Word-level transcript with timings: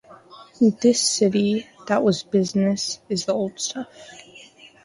This 0.81 0.99
city 0.99 1.67
that 1.85 2.01
was 2.03 2.23
business 2.23 2.99
is 3.07 3.25
the 3.25 3.33
old 3.35 3.59
stuff. 3.59 3.85